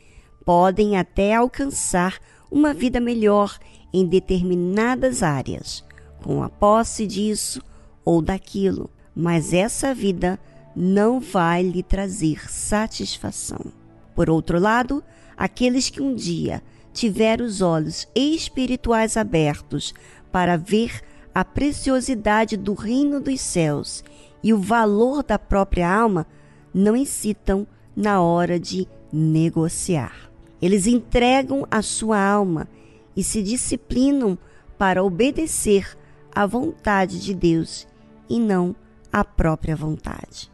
[0.46, 2.20] podem até alcançar
[2.52, 3.58] uma vida melhor
[3.92, 5.84] em determinadas áreas,
[6.22, 7.64] com a posse disso
[8.06, 10.40] ou daquilo, mas essa vida
[10.76, 13.74] não vai lhe trazer satisfação.
[14.16, 15.04] Por outro lado,
[15.38, 16.62] aqueles que um dia
[16.94, 19.94] tiveram os olhos espirituais abertos
[20.32, 21.02] para ver
[21.34, 24.04] a preciosidade do reino dos céus
[24.44, 26.28] e o valor da própria alma,
[26.74, 27.66] não incitam
[27.96, 30.32] na hora de negociar.
[30.62, 32.68] Eles entregam a sua alma
[33.16, 34.38] e se disciplinam
[34.78, 35.98] para obedecer
[36.34, 37.88] à vontade de Deus
[38.30, 38.76] e não
[39.12, 40.52] à própria vontade.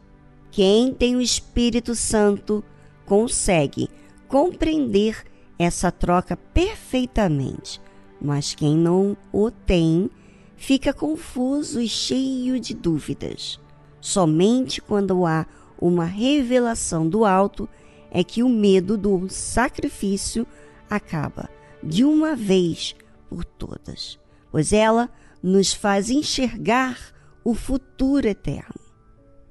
[0.50, 2.62] Quem tem o Espírito Santo
[3.06, 3.88] consegue
[4.30, 5.24] compreender
[5.58, 7.82] essa troca perfeitamente,
[8.22, 10.08] mas quem não o tem
[10.56, 13.58] fica confuso e cheio de dúvidas.
[14.00, 15.44] Somente quando há
[15.80, 17.68] uma revelação do alto
[18.08, 20.46] é que o medo do sacrifício
[20.88, 21.50] acaba
[21.82, 22.94] de uma vez
[23.28, 24.16] por todas,
[24.52, 25.10] pois ela
[25.42, 26.98] nos faz enxergar
[27.42, 28.80] o futuro eterno.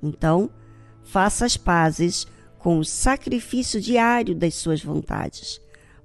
[0.02, 0.50] Então,
[1.04, 2.26] faça as pazes
[2.60, 5.60] com o sacrifício diário das suas vontades,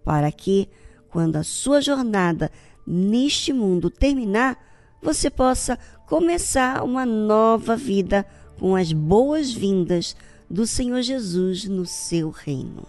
[0.05, 0.69] para que,
[1.11, 2.51] quando a sua jornada
[2.87, 4.57] neste mundo terminar,
[5.03, 8.25] você possa começar uma nova vida
[8.59, 10.17] com as boas-vindas
[10.49, 12.87] do Senhor Jesus no seu reino.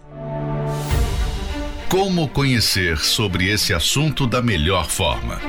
[1.88, 5.40] Como conhecer sobre esse assunto da melhor forma?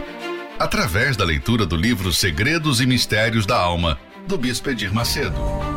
[0.60, 5.77] Através da leitura do livro Segredos e Mistérios da Alma, do Bispo Edir Macedo.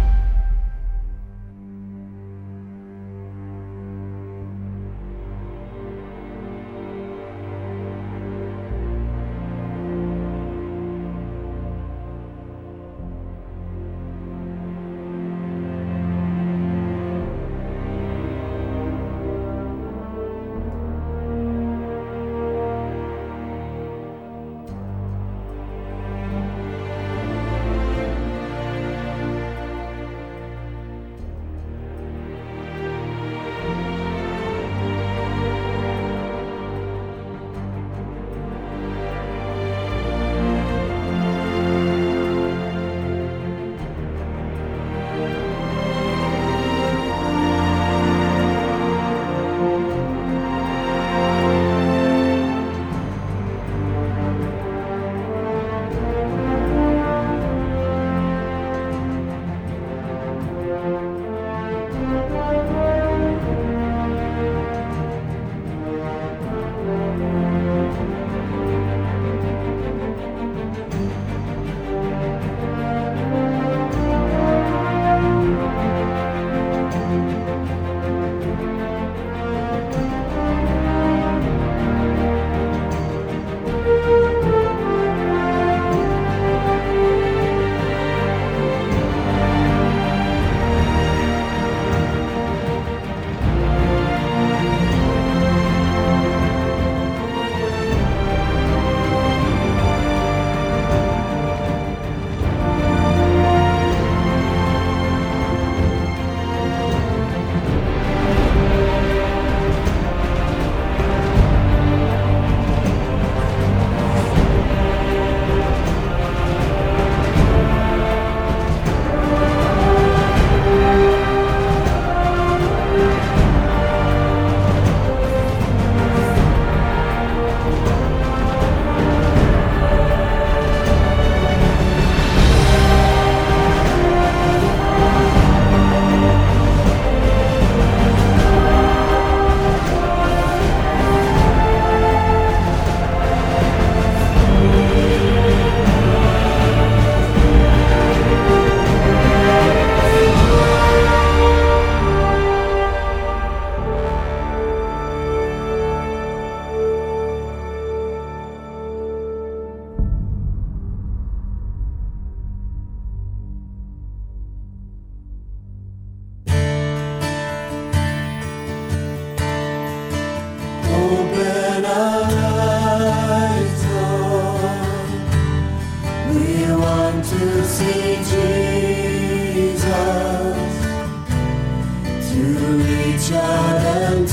[183.31, 184.27] sunshine and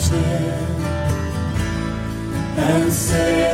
[0.00, 0.58] him,
[2.58, 3.53] and say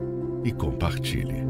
[0.43, 1.45] e compartilhe.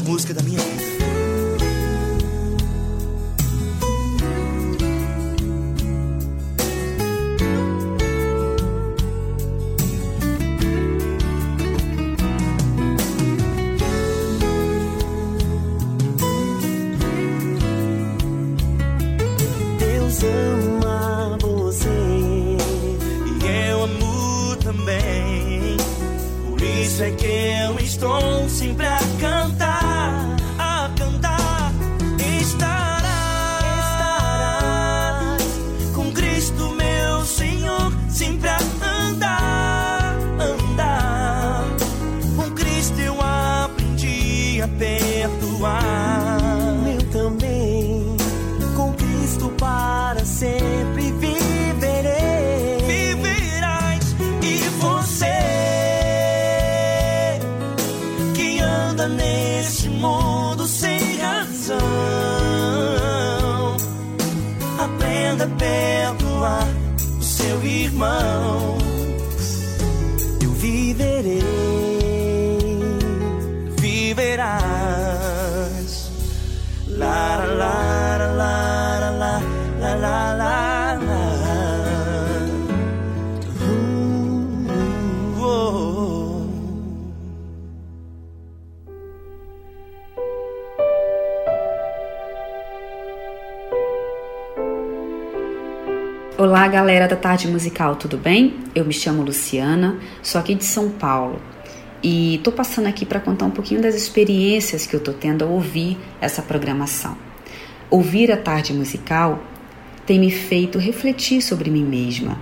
[0.00, 0.90] A música da minha vida.
[26.48, 28.98] Por isso é que eu estou sempre a
[96.50, 98.56] Olá, galera da Tarde Musical, tudo bem?
[98.74, 101.40] Eu me chamo Luciana, sou aqui de São Paulo
[102.02, 105.52] e tô passando aqui para contar um pouquinho das experiências que eu tô tendo ao
[105.52, 107.16] ouvir essa programação.
[107.88, 109.40] Ouvir a Tarde Musical
[110.04, 112.36] tem me feito refletir sobre mim mesma,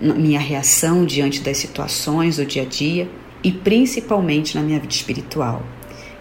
[0.00, 3.10] minha reação diante das situações do dia a dia
[3.42, 5.64] e principalmente na minha vida espiritual.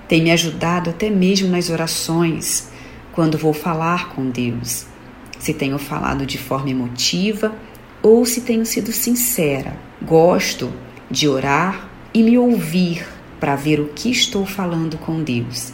[0.07, 2.71] Tem me ajudado até mesmo nas orações,
[3.11, 4.96] quando vou falar com Deus
[5.39, 7.53] se tenho falado de forma emotiva
[8.01, 9.77] ou se tenho sido sincera.
[10.01, 10.71] Gosto
[11.09, 13.05] de orar e me ouvir
[13.39, 15.73] para ver o que estou falando com Deus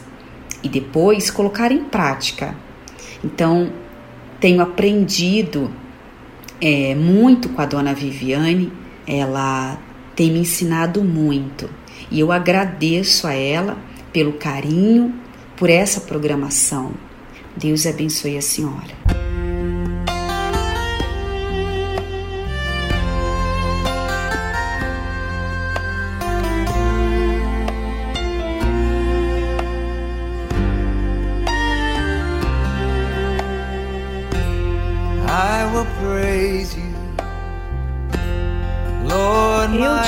[0.62, 2.56] e depois colocar em prática.
[3.22, 3.70] Então,
[4.40, 5.70] tenho aprendido
[6.60, 8.72] é, muito com a dona Viviane,
[9.06, 9.78] ela
[10.16, 11.68] tem me ensinado muito
[12.10, 13.76] e eu agradeço a ela
[14.12, 15.14] pelo carinho,
[15.56, 16.92] por essa programação.
[17.56, 19.23] Deus abençoe a senhora.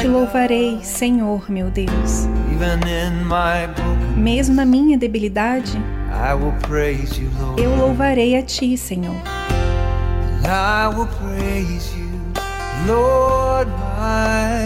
[0.01, 2.27] te louvarei, Senhor meu Deus.
[4.17, 5.73] Mesmo na minha debilidade,
[7.57, 9.17] eu louvarei a Ti, Senhor.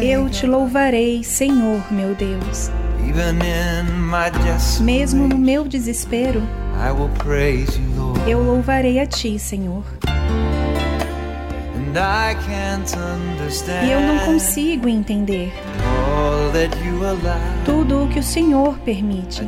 [0.02, 2.70] Eu te louvarei, Senhor meu Deus.
[4.80, 6.42] Mesmo no meu desespero,
[8.26, 9.82] eu louvarei a Ti, Senhor.
[13.84, 15.52] E eu não consigo entender
[17.64, 19.42] tudo o que o Senhor permite.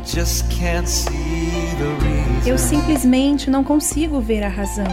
[2.45, 4.87] Eu simplesmente não consigo ver a razão.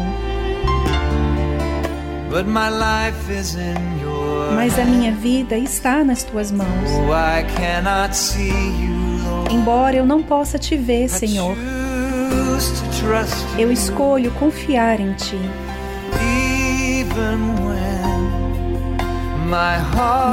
[4.55, 6.89] Mas a minha vida está nas tuas mãos.
[9.51, 11.55] Embora eu não possa te ver, Senhor,
[13.57, 15.39] eu escolho confiar em ti.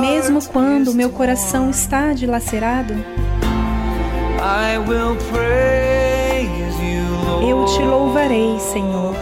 [0.01, 2.95] Mesmo quando meu coração está dilacerado,
[7.49, 9.15] eu te louvarei, Senhor.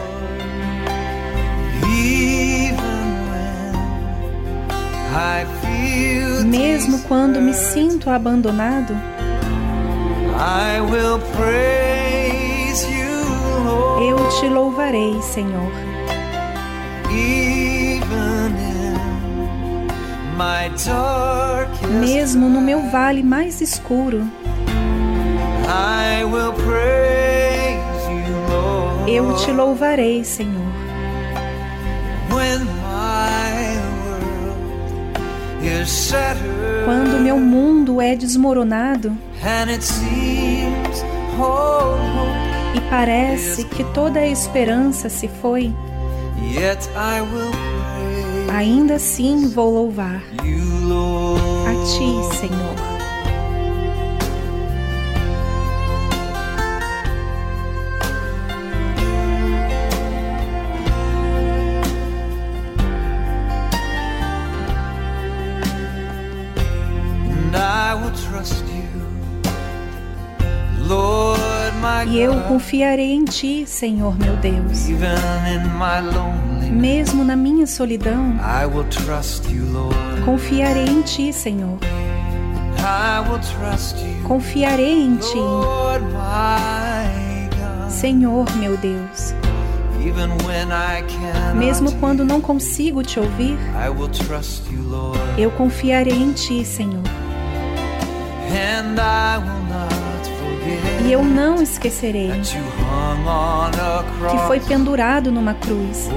[6.44, 8.94] Mesmo quando me sinto abandonado,
[14.02, 15.93] eu te louvarei, Senhor.
[22.00, 24.26] Mesmo no meu vale mais escuro,
[29.06, 30.72] eu te louvarei, Senhor.
[36.84, 39.16] Quando meu mundo é desmoronado
[42.74, 45.72] e parece que toda a esperança se foi,
[48.54, 50.22] ainda assim vou louvar
[51.66, 52.93] a Ti, Senhor.
[72.14, 74.86] E eu confiarei em Ti, Senhor meu Deus.
[76.70, 78.36] Mesmo na minha solidão,
[80.24, 81.76] confiarei em Ti, Senhor.
[84.22, 85.38] Confiarei em Ti.
[87.90, 89.34] Senhor meu Deus.
[91.56, 93.58] Mesmo quando não consigo te ouvir,
[95.36, 97.02] eu confiarei em Ti, Senhor.
[101.06, 102.30] E eu não esquecerei
[104.30, 106.08] que foi pendurado numa cruz.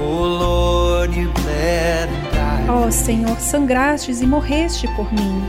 [2.68, 2.86] Oh.
[2.86, 5.42] Ó Senhor, sangrastes e morreste por mim.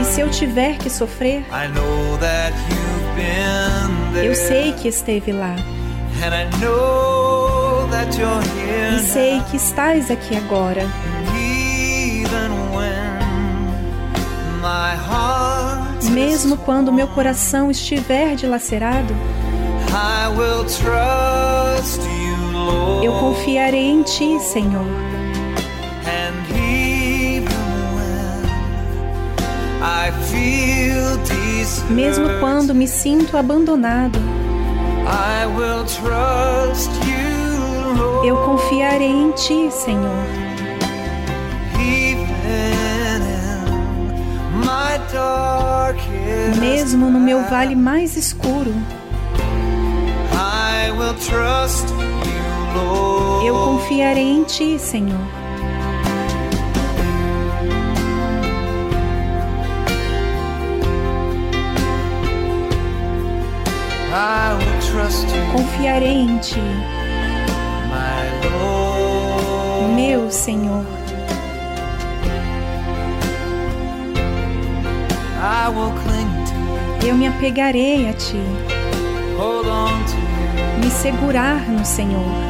[0.00, 1.44] E se eu tiver que sofrer,
[4.22, 5.56] eu sei que esteve lá.
[8.96, 10.82] E sei que estás aqui agora.
[16.10, 19.14] Mesmo quando meu coração estiver dilacerado,
[23.02, 24.84] eu confiarei em Ti, Senhor.
[31.90, 34.18] Mesmo quando me sinto abandonado,
[38.24, 40.49] eu confiarei em Ti, Senhor.
[46.58, 48.72] Mesmo no meu vale mais escuro,
[50.32, 53.46] I will trust you, Lord.
[53.46, 55.20] eu confiarei em Ti, Senhor.
[64.12, 66.60] I will trust you, Confiarei em Ti,
[69.96, 70.99] meu Senhor.
[77.02, 78.36] Eu me apegarei a Ti,
[80.78, 82.49] me segurar no Senhor.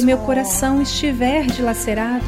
[0.00, 2.24] Quando meu coração estiver dilacerado,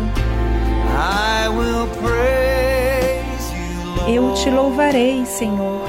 [4.06, 5.80] eu te louvarei, Senhor.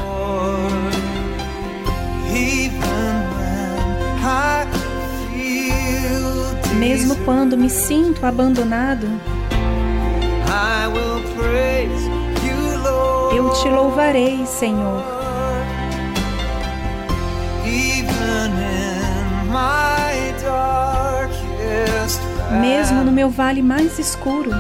[6.80, 9.08] Mesmo quando me sinto abandonado,
[13.36, 15.23] eu te louvarei, Senhor.
[22.62, 24.52] Mesmo no meu vale mais escuro,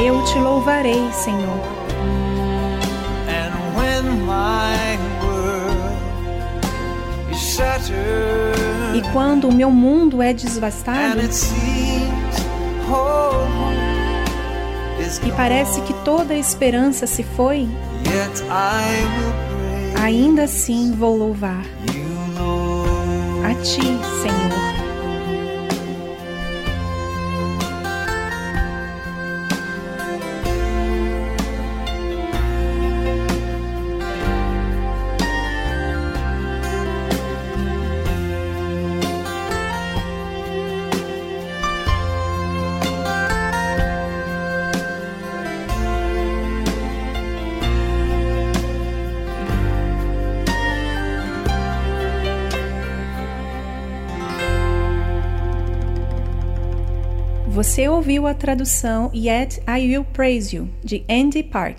[0.00, 1.76] eu te louvarei, Senhor.
[8.94, 11.20] E quando o meu mundo é desvastado
[15.26, 17.68] e parece que toda a esperança se foi,
[20.02, 21.62] ainda assim vou louvar
[23.66, 23.82] Ti,
[24.22, 24.85] Senhor.
[57.76, 61.76] Você ouviu a tradução Yet I Will Praise You, de Andy Park.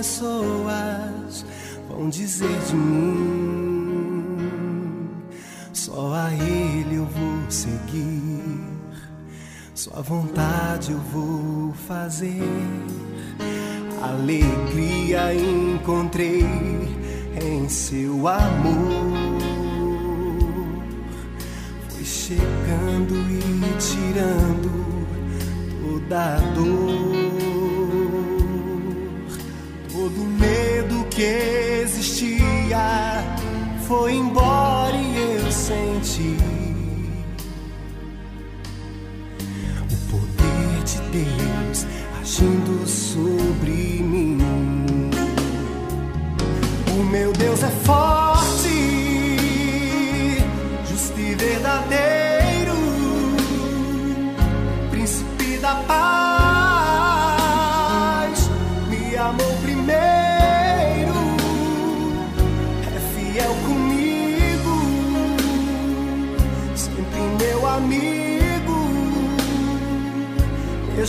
[0.00, 1.44] Pessoas
[1.86, 4.30] vão dizer de mim,
[5.74, 8.64] só a Ele eu vou seguir,
[9.74, 12.40] Sua vontade eu vou fazer.
[14.00, 16.46] Alegria encontrei
[17.42, 19.28] em Seu amor
[21.90, 24.70] foi chegando e tirando
[25.82, 27.09] toda a dor,
[31.20, 33.22] que existia
[33.86, 36.34] foi embora e eu senti
[39.90, 41.86] o poder de Deus
[42.22, 43.89] agindo sobre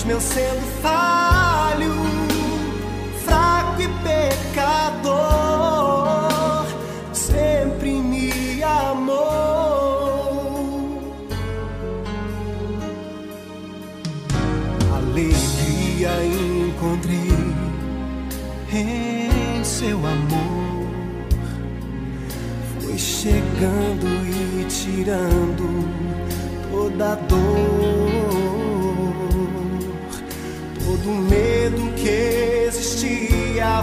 [0.01, 1.93] mesmo eu sendo falho,
[3.23, 5.11] fraco e pecador,
[7.13, 9.21] sempre me amou.
[14.95, 17.53] Alegria encontrei
[18.73, 20.87] em seu amor,
[22.79, 25.87] foi chegando e tirando
[26.71, 27.70] toda dor,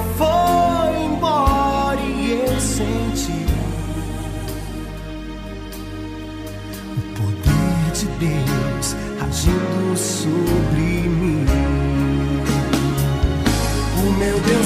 [0.00, 3.46] foi embora e eu senti
[6.96, 11.46] o poder de Deus agindo sobre mim.
[13.96, 14.57] O meu Deus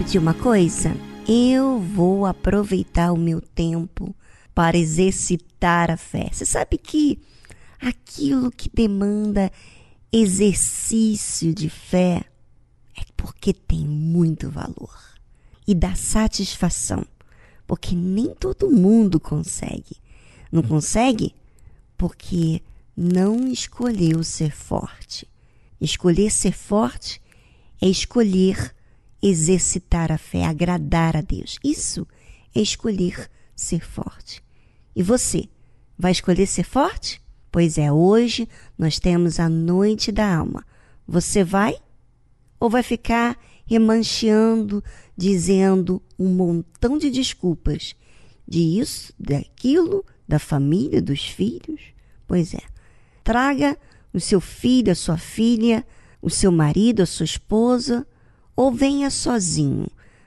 [0.00, 0.96] Sabe de uma coisa?
[1.28, 4.16] Eu vou aproveitar o meu tempo
[4.54, 6.30] para exercitar a fé.
[6.32, 7.20] Você sabe que
[7.78, 9.52] aquilo que demanda
[10.10, 12.24] exercício de fé
[12.96, 14.96] é porque tem muito valor
[15.68, 17.04] e dá satisfação,
[17.66, 19.96] porque nem todo mundo consegue.
[20.50, 21.34] Não consegue
[21.98, 22.62] porque
[22.96, 25.28] não escolheu ser forte.
[25.78, 27.20] Escolher ser forte
[27.82, 28.74] é escolher
[29.22, 31.58] exercitar a fé, agradar a Deus.
[31.62, 32.06] Isso
[32.54, 34.42] é escolher ser forte.
[34.94, 35.48] E você,
[35.98, 37.20] vai escolher ser forte?
[37.52, 38.48] Pois é, hoje
[38.78, 40.64] nós temos a noite da alma.
[41.06, 41.76] Você vai?
[42.58, 44.82] Ou vai ficar remancheando,
[45.16, 47.94] dizendo um montão de desculpas
[48.46, 51.80] disso, daquilo, da família, dos filhos?
[52.26, 52.62] Pois é.
[53.22, 53.76] Traga
[54.12, 55.86] o seu filho, a sua filha,
[56.22, 58.06] o seu marido, a sua esposa,
[58.60, 59.86] ou venha sozinho,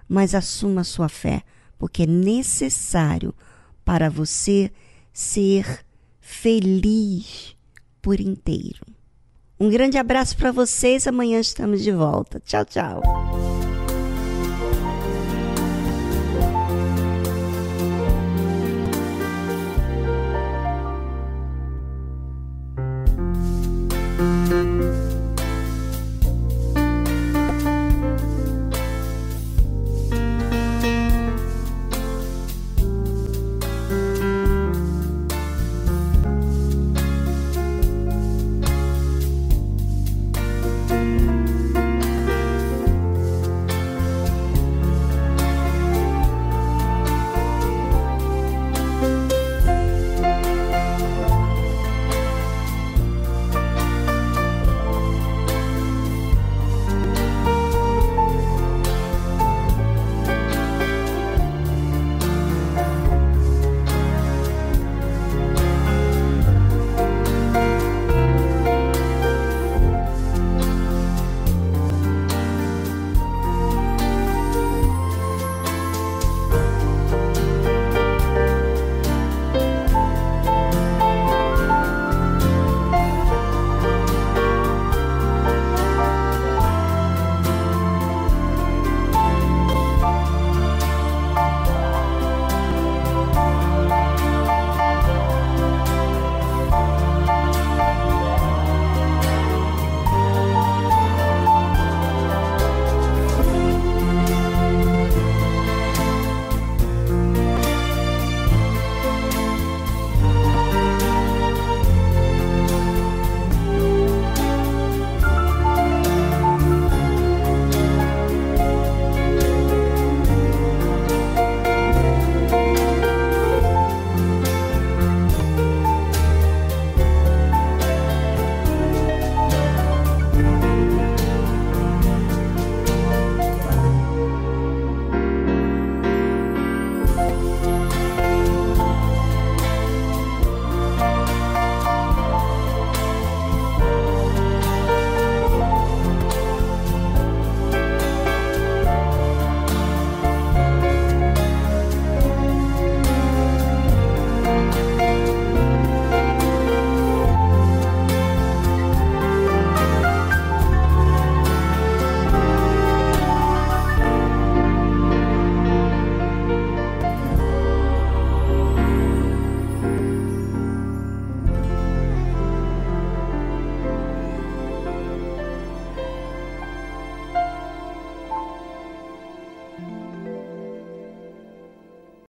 [0.09, 1.43] mas assuma sua fé,
[1.77, 3.31] porque é necessário
[3.85, 4.71] para você
[5.13, 5.85] ser
[6.19, 7.55] feliz
[8.01, 8.87] por inteiro.
[9.59, 11.05] Um grande abraço para vocês.
[11.05, 12.39] Amanhã estamos de volta.
[12.39, 13.03] Tchau, tchau.